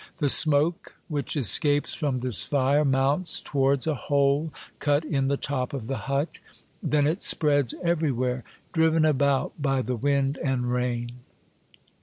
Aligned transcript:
The 0.17 0.29
smoke 0.29 0.95
which 1.09 1.37
escapes 1.37 1.93
from 1.93 2.21
this 2.21 2.43
fire 2.43 2.83
mounts 2.83 3.39
towards 3.39 3.85
a 3.85 3.93
hole 3.93 4.51
cut 4.79 5.05
in 5.05 5.27
the 5.27 5.37
top 5.37 5.73
of 5.75 5.85
the 5.85 5.97
hut; 6.09 6.39
then 6.81 7.05
it 7.05 7.21
spreads 7.21 7.75
everywhere, 7.83 8.43
driven 8.73 9.05
about 9.05 9.61
by 9.61 9.83
the 9.83 9.95
wind 9.95 10.39
and 10.43 10.71
rain. 10.73 11.19